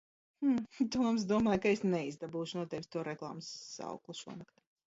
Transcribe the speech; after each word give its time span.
Toms 0.95 1.25
domāja, 1.31 1.59
ka 1.67 1.73
es 1.75 1.85
neizdabūšu 1.89 2.59
no 2.61 2.65
tevis 2.73 2.91
to 2.97 3.07
reklāmas 3.11 3.53
saukli 3.77 4.21
šonakt. 4.25 4.69